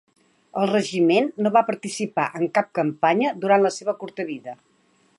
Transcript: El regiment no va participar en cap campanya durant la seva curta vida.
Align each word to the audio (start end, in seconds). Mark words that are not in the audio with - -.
El 0.61 0.71
regiment 0.71 1.27
no 1.45 1.51
va 1.59 1.63
participar 1.69 2.27
en 2.41 2.49
cap 2.57 2.73
campanya 2.81 3.37
durant 3.45 3.67
la 3.67 3.75
seva 3.81 3.97
curta 4.05 4.31
vida. 4.35 4.61